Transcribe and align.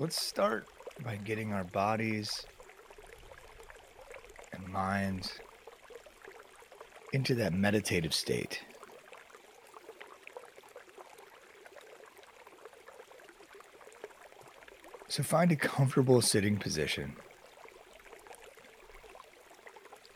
let's 0.00 0.18
start 0.18 0.66
by 1.04 1.14
getting 1.16 1.52
our 1.52 1.62
bodies 1.62 2.46
and 4.50 4.66
minds 4.66 5.38
into 7.12 7.34
that 7.34 7.52
meditative 7.52 8.14
state. 8.14 8.62
So 15.08 15.22
find 15.22 15.52
a 15.52 15.56
comfortable 15.56 16.22
sitting 16.22 16.56
position. 16.56 17.16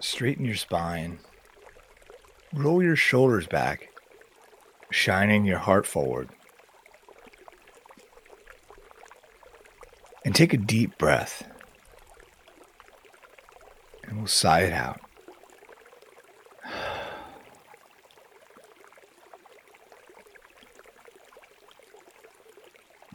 Straighten 0.01 0.46
your 0.46 0.57
spine. 0.57 1.19
Roll 2.55 2.82
your 2.82 2.96
shoulders 2.96 3.46
back, 3.46 3.91
shining 4.91 5.45
your 5.45 5.58
heart 5.58 5.86
forward. 5.86 6.30
And 10.25 10.35
take 10.35 10.53
a 10.55 10.57
deep 10.57 10.96
breath. 10.99 11.45
And 14.05 14.19
we'll 14.19 14.27
sigh 14.27 14.63
it 14.63 14.73
out. 14.73 15.00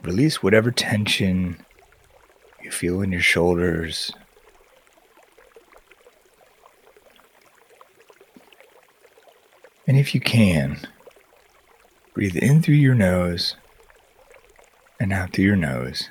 Release 0.02 0.42
whatever 0.42 0.70
tension 0.70 1.64
you 2.62 2.70
feel 2.70 3.02
in 3.02 3.10
your 3.12 3.20
shoulders. 3.20 4.12
And 9.90 9.98
if 9.98 10.14
you 10.14 10.20
can, 10.20 10.86
breathe 12.14 12.36
in 12.36 12.62
through 12.62 12.76
your 12.76 12.94
nose 12.94 13.56
and 15.00 15.12
out 15.12 15.32
through 15.32 15.46
your 15.46 15.56
nose. 15.56 16.10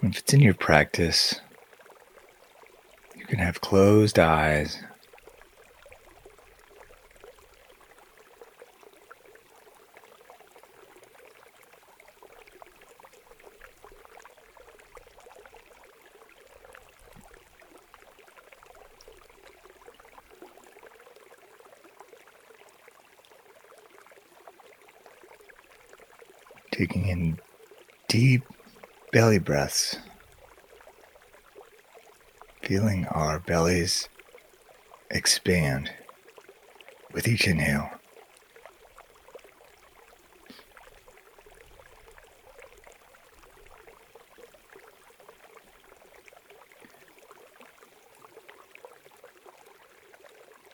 If 0.00 0.18
it's 0.18 0.32
in 0.32 0.40
your 0.40 0.54
practice, 0.54 1.40
you 3.16 3.26
can 3.26 3.40
have 3.40 3.60
closed 3.60 4.18
eyes. 4.18 4.78
Taking 26.70 27.08
in 27.08 27.40
deep 28.06 28.44
belly 29.12 29.38
breaths, 29.38 29.96
feeling 32.62 33.06
our 33.06 33.38
bellies 33.38 34.08
expand 35.10 35.90
with 37.12 37.26
each 37.26 37.46
inhale. 37.46 37.88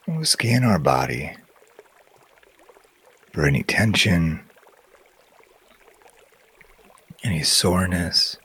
We'll 0.07 0.25
scan 0.25 0.63
our 0.63 0.79
body 0.79 1.35
for 3.31 3.45
any 3.45 3.63
tension, 3.63 4.41
any 7.23 7.34
soreness, 7.45 8.37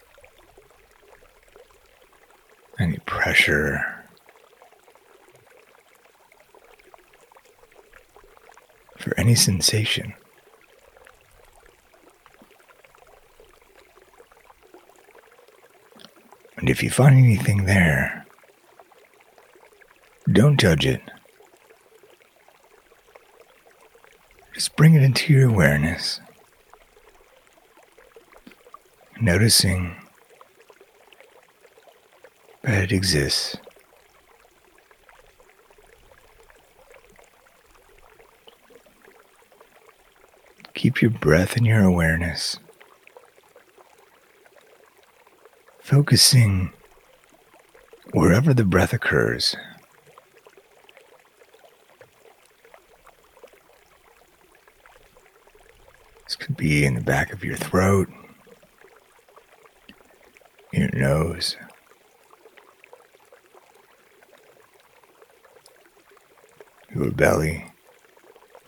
any 2.78 2.98
pressure. 3.06 3.96
For 8.98 9.18
any 9.18 9.34
sensation. 9.34 10.12
And 16.58 16.68
if 16.68 16.82
you 16.82 16.90
find 16.90 17.16
anything 17.16 17.64
there, 17.64 18.26
don't 20.30 20.60
judge 20.60 20.84
it. 20.84 21.00
Just 24.52 24.76
bring 24.76 24.92
it 24.92 25.02
into 25.02 25.32
your 25.32 25.48
awareness. 25.48 26.20
Noticing 29.22 29.96
that 32.62 32.84
it 32.84 32.92
exists. 32.92 33.56
Keep 40.72 41.02
your 41.02 41.10
breath 41.10 41.58
in 41.58 41.66
your 41.66 41.82
awareness. 41.82 42.58
Focusing 45.80 46.72
wherever 48.12 48.54
the 48.54 48.64
breath 48.64 48.94
occurs. 48.94 49.54
This 56.24 56.36
could 56.36 56.56
be 56.56 56.86
in 56.86 56.94
the 56.94 57.02
back 57.02 57.34
of 57.34 57.44
your 57.44 57.56
throat, 57.56 58.08
nose, 60.92 61.56
your 66.94 67.10
belly 67.10 67.66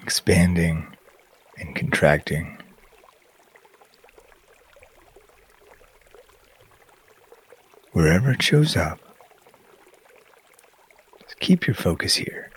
expanding 0.00 0.96
and 1.58 1.74
contracting. 1.74 2.58
Wherever 7.92 8.30
it 8.30 8.42
shows 8.42 8.76
up, 8.76 8.98
keep 11.40 11.66
your 11.66 11.74
focus 11.74 12.14
here. 12.14 12.51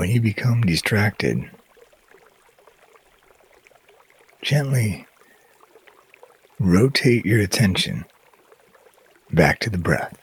When 0.00 0.08
you 0.08 0.18
become 0.18 0.62
distracted, 0.62 1.50
gently 4.42 5.06
rotate 6.58 7.26
your 7.26 7.38
attention 7.38 8.06
back 9.30 9.58
to 9.58 9.68
the 9.68 9.76
breath. 9.76 10.16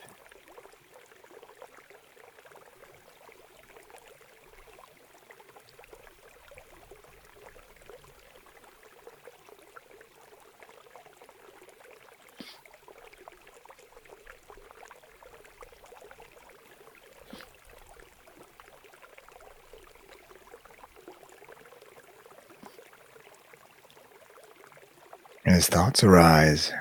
And 25.46 25.47
as 25.58 25.68
thoughts 25.68 26.04
arise, 26.04 26.72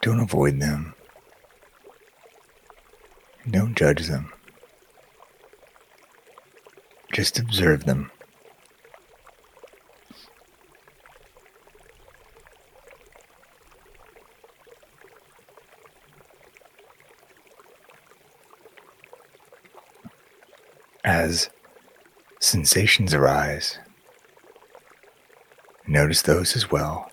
don't 0.00 0.18
avoid 0.18 0.58
them. 0.58 0.94
Don't 3.50 3.76
judge 3.76 4.06
them. 4.06 4.32
Just 7.12 7.38
observe 7.38 7.84
them. 7.84 8.10
as 21.04 21.50
sensations 22.38 23.12
arise. 23.12 23.78
Notice 25.90 26.22
those 26.22 26.54
as 26.54 26.70
well. 26.70 27.10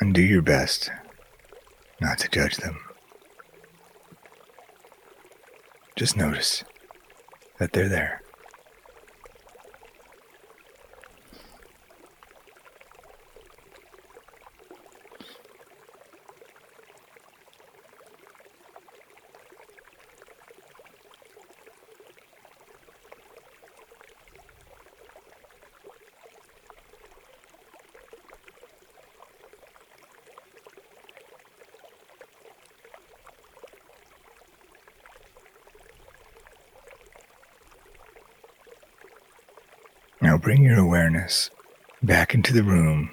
And 0.00 0.14
do 0.14 0.22
your 0.22 0.40
best 0.40 0.90
not 2.00 2.16
to 2.20 2.30
judge 2.30 2.56
them. 2.56 2.80
Just 5.96 6.16
notice 6.16 6.64
that 7.58 7.74
they're 7.74 7.90
there. 7.90 8.22
Bring 40.40 40.62
your 40.62 40.78
awareness 40.78 41.50
back 42.02 42.34
into 42.34 42.52
the 42.54 42.62
room. 42.62 43.10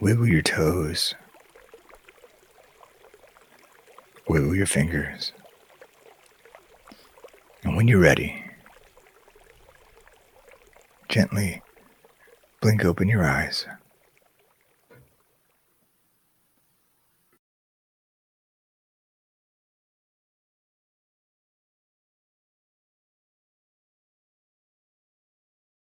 Wiggle 0.00 0.26
your 0.26 0.42
toes. 0.42 1.14
Wiggle 4.26 4.54
your 4.54 4.66
fingers. 4.66 5.32
And 7.62 7.76
when 7.76 7.86
you're 7.86 8.00
ready, 8.00 8.44
gently 11.08 11.62
blink 12.60 12.84
open 12.84 13.08
your 13.08 13.24
eyes. 13.24 13.66